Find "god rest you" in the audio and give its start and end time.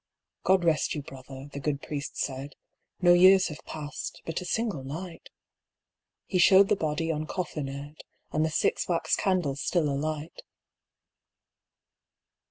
0.41-1.03